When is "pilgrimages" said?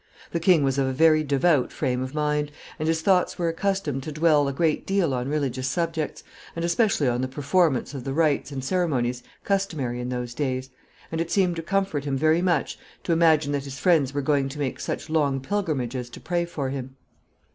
15.39-16.09